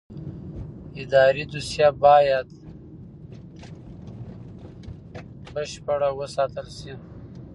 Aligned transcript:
اداري 1.01 1.43
دوسیه 1.51 1.89
باید 2.03 2.47
بشپړه 5.53 6.09
وساتل 6.19 6.67
شي. 6.77 6.93